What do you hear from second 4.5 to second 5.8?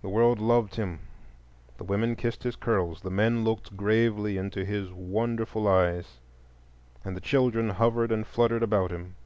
his wonderful